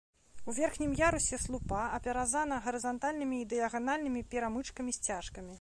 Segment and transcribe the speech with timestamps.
[0.51, 5.49] У верхнім ярусе слупа апяразана гарызантальнымі і дыяганальнымі перамычкамі-сцяжкамі.